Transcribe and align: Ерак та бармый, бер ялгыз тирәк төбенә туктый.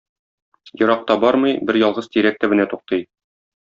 Ерак 0.85 1.03
та 1.11 1.19
бармый, 1.27 1.55
бер 1.69 1.81
ялгыз 1.85 2.11
тирәк 2.17 2.43
төбенә 2.45 2.71
туктый. 2.77 3.11